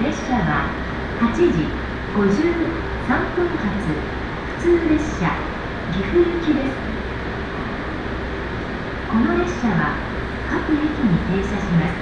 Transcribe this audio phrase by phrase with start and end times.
[0.00, 0.72] 列車は
[1.20, 1.68] 8時
[2.16, 3.84] 53分発
[4.56, 5.28] 普通列車
[5.92, 6.72] 岐阜行きです
[9.12, 10.00] この列車は
[10.48, 11.92] 各駅に停車します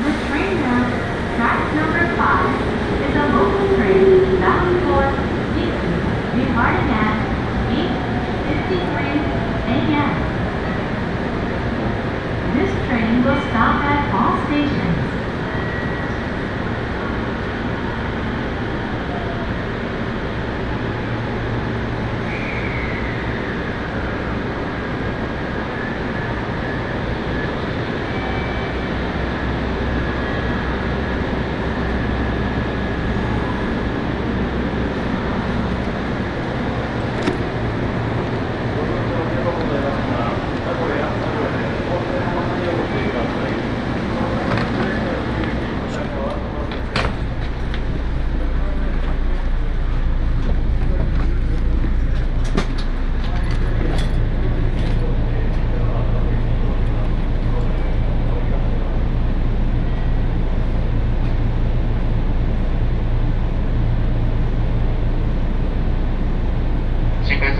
[0.00, 0.88] The train of
[1.36, 2.48] track number 5
[3.04, 5.04] is a local train bound for
[5.52, 6.00] Houston
[6.32, 7.28] departing at
[7.68, 9.36] 8.53
[9.68, 10.16] a.m.
[12.56, 14.97] This train will stop at all stations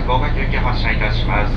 [0.09, 1.53] 号外休憩発車いたします。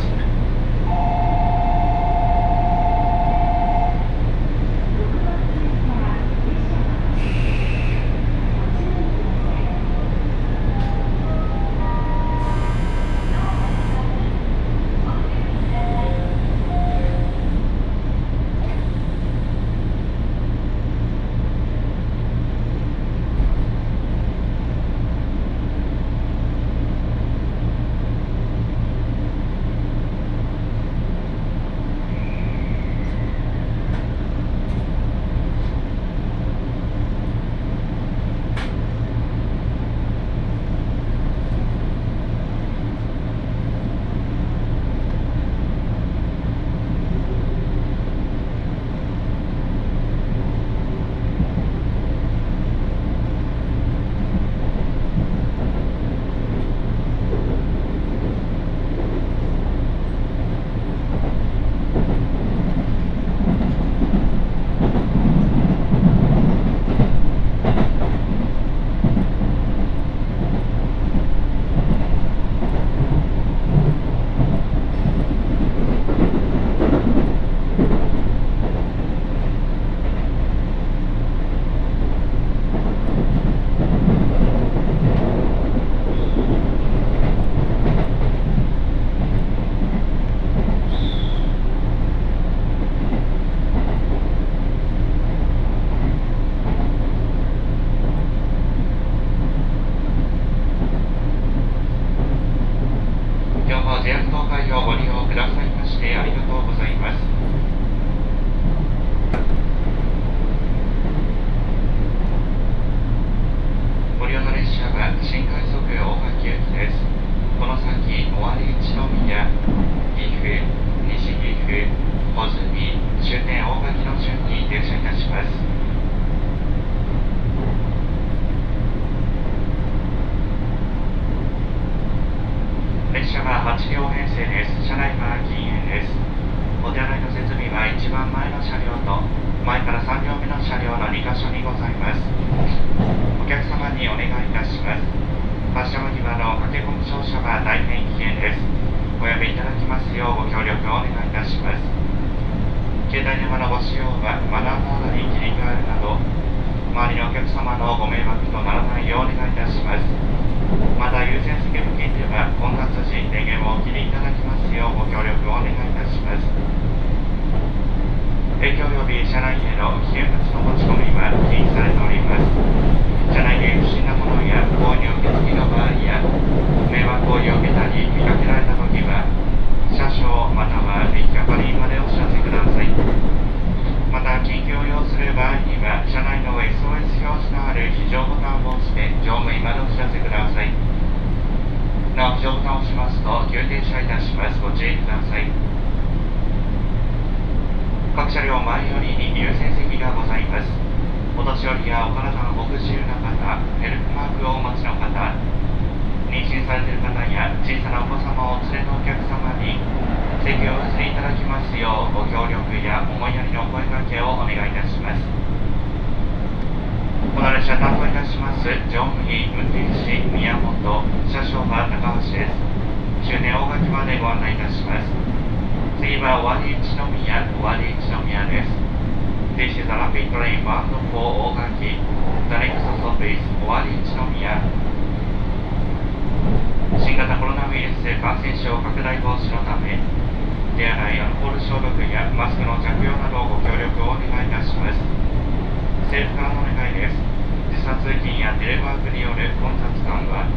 [248.02, 250.50] 通勤やテレワークによる混雑緩和、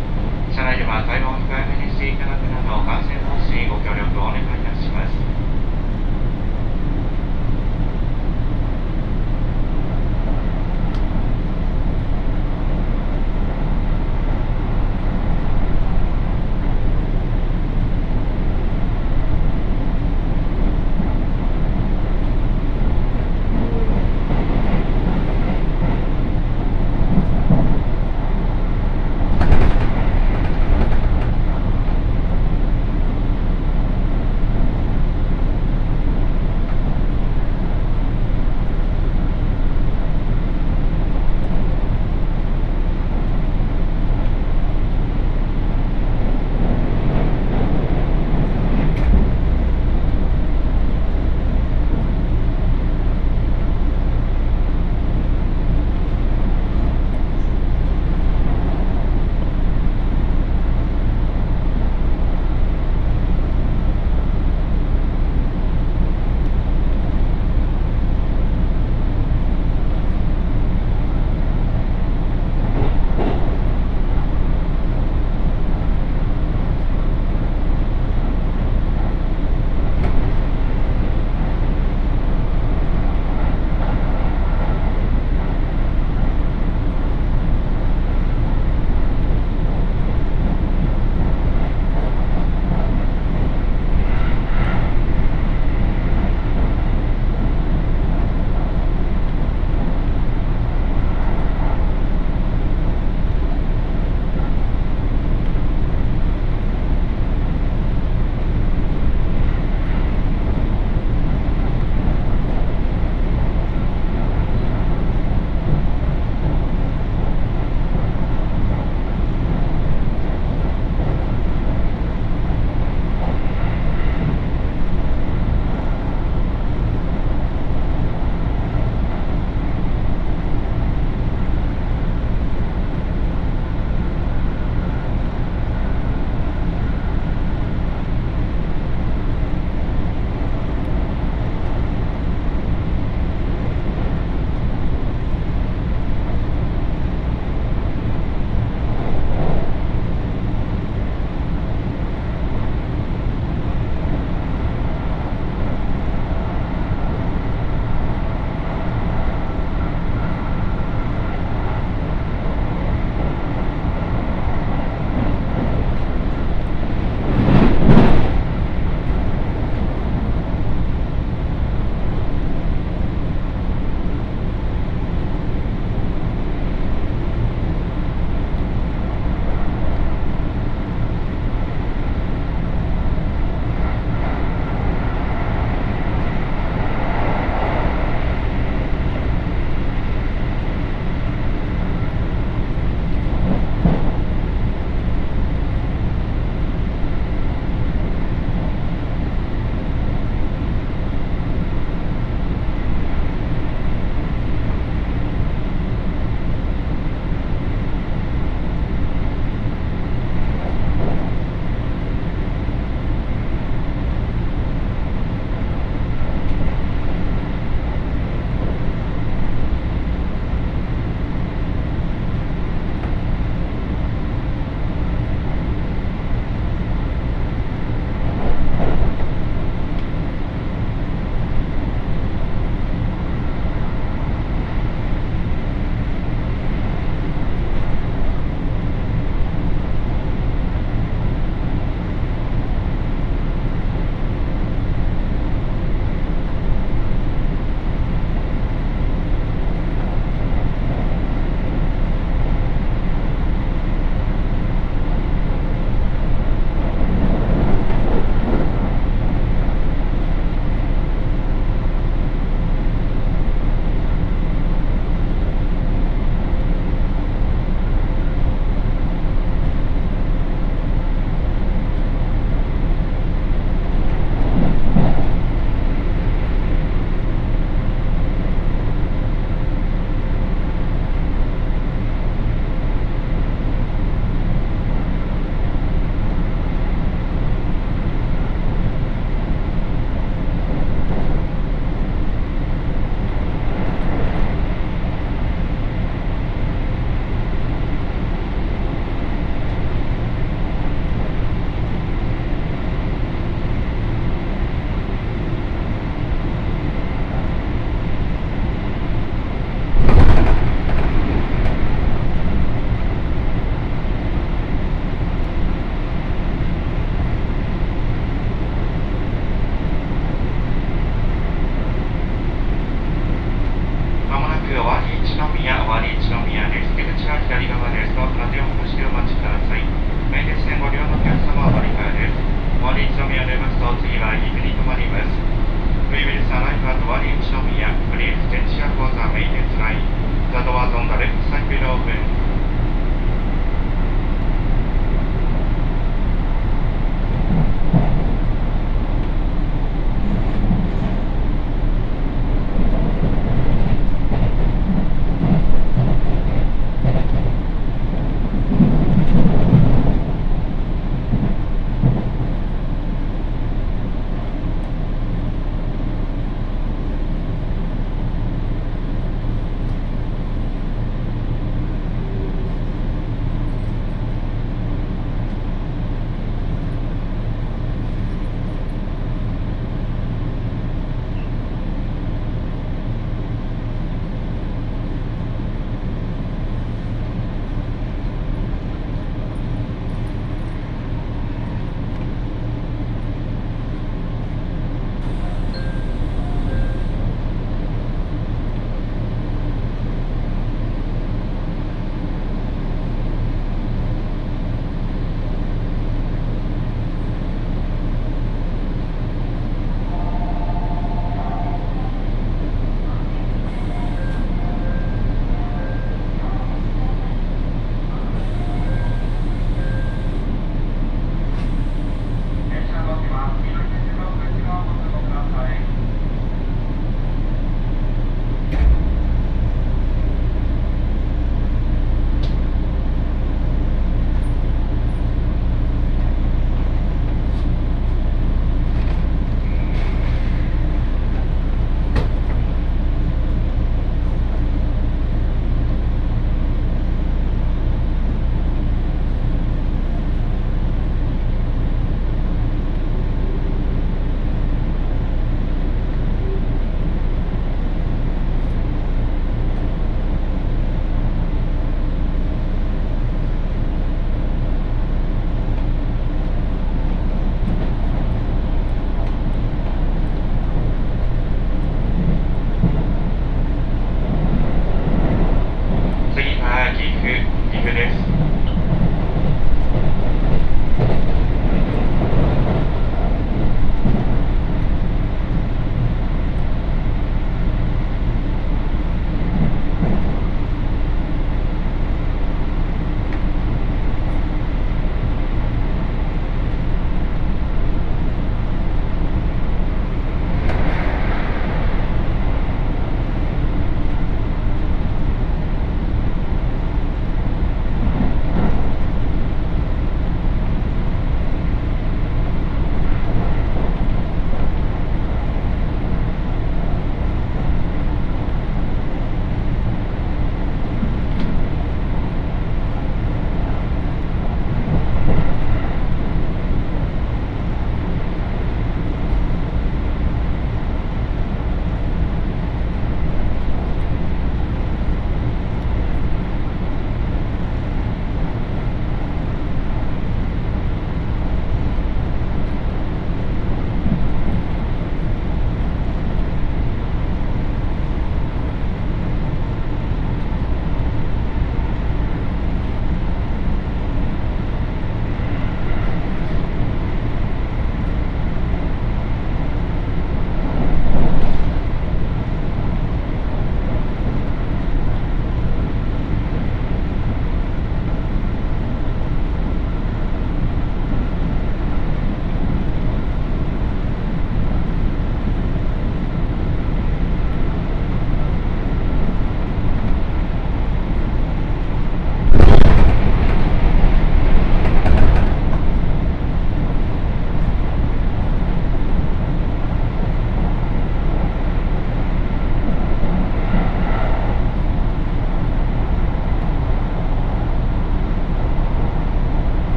[0.50, 4.75] 車内では会話を控えめにしていただくなど、感染防止にご協力をお願いいたします。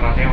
[0.00, 0.32] Radel,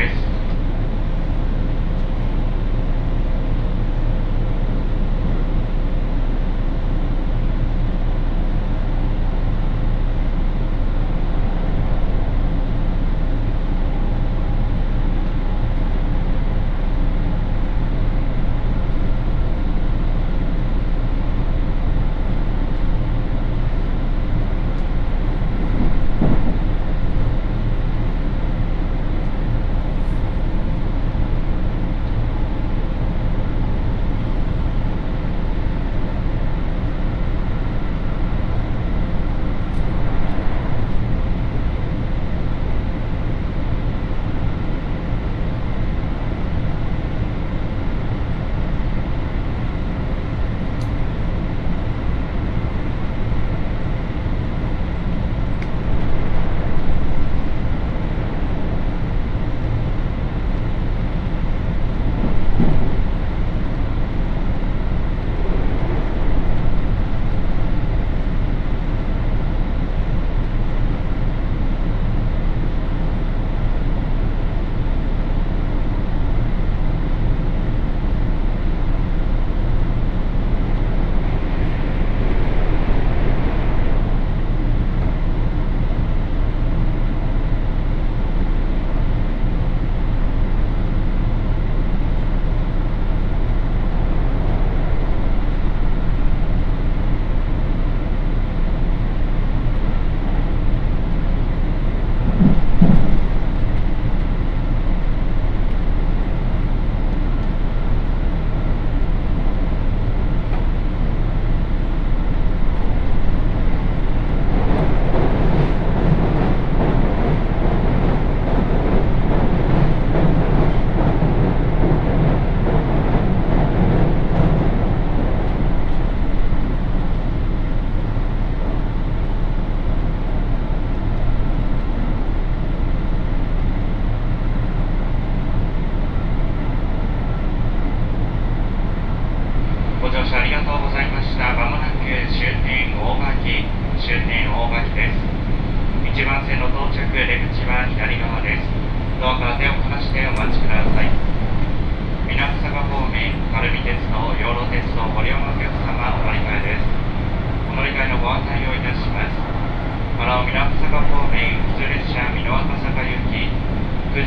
[0.00, 0.49] 大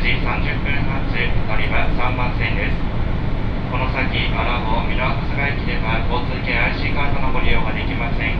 [0.00, 2.78] 時30分発、乗り場3番線です。
[3.70, 8.34] この先、アラボ美濃赤坂駅では交通系 IC カードのご利用ができません。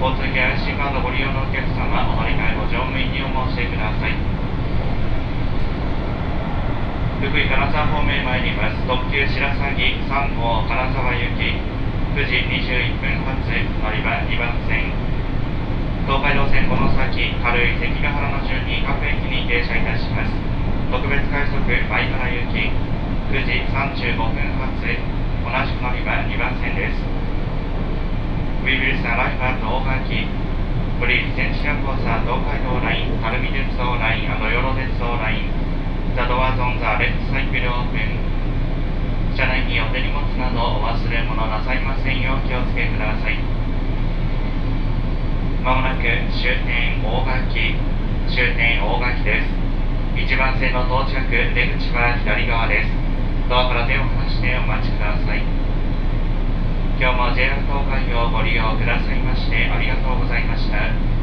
[0.00, 4.44] 交通系 IC カードご利用のお客様、お乗り換えを乗務員にお申し出ください。
[7.24, 11.56] 福井金沢方面参ります特急白鷺3号金沢行き
[12.14, 14.92] 9時21分発乗り場2番線
[16.04, 20.53] 東海道線この先軽い関ヶ原の順に各駅に停車いたします
[20.94, 22.70] 特別快速前原行き
[23.34, 27.02] 9時35分発同じく乗り場2番線です。
[28.62, 30.30] We will arrive at 大垣
[31.02, 35.50] Please change your course at 東海道ライン晴海鉄道ラインあの養老鉄道ライン
[36.14, 38.14] The doors on the left side will open
[39.34, 43.34] 車内にお手荷物などお忘れ物なさいませんよう気をつけください。
[45.64, 46.02] まもなく
[46.38, 47.74] 終点大垣
[48.30, 49.63] 終点大垣です。
[50.14, 52.90] 1番線の到着出口は左側です。
[53.48, 55.42] ドアから手を離してお待ちください。
[56.98, 61.13] 今日も JR 東海をご利用くださいましてありがとうございました。